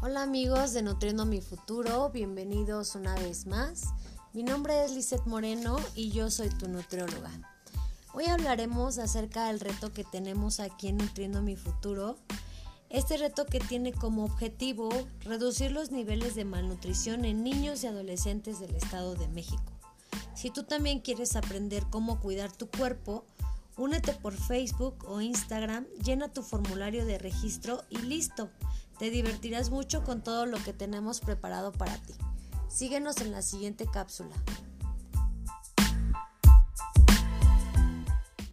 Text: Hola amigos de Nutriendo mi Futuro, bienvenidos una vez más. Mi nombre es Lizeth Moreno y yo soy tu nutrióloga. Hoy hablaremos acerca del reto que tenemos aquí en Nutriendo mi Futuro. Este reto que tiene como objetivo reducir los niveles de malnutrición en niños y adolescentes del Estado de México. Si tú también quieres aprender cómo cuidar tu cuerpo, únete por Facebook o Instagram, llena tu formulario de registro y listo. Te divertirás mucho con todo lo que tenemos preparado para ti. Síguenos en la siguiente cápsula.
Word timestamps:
Hola 0.00 0.22
amigos 0.22 0.74
de 0.74 0.82
Nutriendo 0.82 1.26
mi 1.26 1.40
Futuro, 1.40 2.10
bienvenidos 2.10 2.94
una 2.94 3.16
vez 3.16 3.46
más. 3.46 3.82
Mi 4.32 4.44
nombre 4.44 4.84
es 4.84 4.92
Lizeth 4.92 5.26
Moreno 5.26 5.76
y 5.96 6.12
yo 6.12 6.30
soy 6.30 6.50
tu 6.50 6.68
nutrióloga. 6.68 7.32
Hoy 8.14 8.26
hablaremos 8.26 8.98
acerca 8.98 9.48
del 9.48 9.58
reto 9.58 9.92
que 9.92 10.04
tenemos 10.04 10.60
aquí 10.60 10.86
en 10.86 10.98
Nutriendo 10.98 11.42
mi 11.42 11.56
Futuro. 11.56 12.16
Este 12.90 13.16
reto 13.16 13.44
que 13.44 13.58
tiene 13.58 13.92
como 13.92 14.24
objetivo 14.24 14.88
reducir 15.22 15.72
los 15.72 15.90
niveles 15.90 16.36
de 16.36 16.44
malnutrición 16.44 17.24
en 17.24 17.42
niños 17.42 17.82
y 17.82 17.88
adolescentes 17.88 18.60
del 18.60 18.76
Estado 18.76 19.16
de 19.16 19.26
México. 19.26 19.72
Si 20.32 20.50
tú 20.50 20.62
también 20.62 21.00
quieres 21.00 21.34
aprender 21.34 21.84
cómo 21.90 22.20
cuidar 22.20 22.52
tu 22.52 22.68
cuerpo, 22.68 23.24
únete 23.78 24.12
por 24.12 24.34
Facebook 24.34 25.04
o 25.06 25.20
Instagram, 25.20 25.86
llena 26.04 26.32
tu 26.32 26.42
formulario 26.42 27.06
de 27.06 27.18
registro 27.18 27.82
y 27.88 27.98
listo. 27.98 28.50
Te 28.98 29.10
divertirás 29.10 29.70
mucho 29.70 30.04
con 30.04 30.22
todo 30.22 30.44
lo 30.44 30.62
que 30.62 30.72
tenemos 30.72 31.20
preparado 31.20 31.72
para 31.72 31.96
ti. 31.96 32.14
Síguenos 32.68 33.18
en 33.22 33.32
la 33.32 33.40
siguiente 33.40 33.86
cápsula. 33.86 34.34